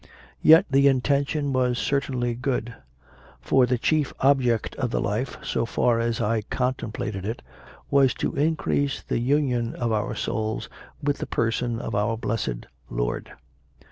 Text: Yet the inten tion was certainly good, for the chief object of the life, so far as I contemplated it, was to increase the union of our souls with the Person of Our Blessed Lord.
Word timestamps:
Yet 0.41 0.65
the 0.67 0.87
inten 0.87 1.27
tion 1.27 1.53
was 1.53 1.77
certainly 1.77 2.33
good, 2.33 2.73
for 3.39 3.67
the 3.67 3.77
chief 3.77 4.15
object 4.19 4.73
of 4.77 4.89
the 4.89 4.99
life, 4.99 5.37
so 5.43 5.63
far 5.63 5.99
as 5.99 6.19
I 6.19 6.41
contemplated 6.41 7.23
it, 7.23 7.43
was 7.91 8.15
to 8.15 8.33
increase 8.35 9.03
the 9.03 9.19
union 9.19 9.75
of 9.75 9.91
our 9.91 10.15
souls 10.15 10.67
with 11.03 11.19
the 11.19 11.27
Person 11.27 11.79
of 11.79 11.93
Our 11.93 12.17
Blessed 12.17 12.65
Lord. 12.89 13.31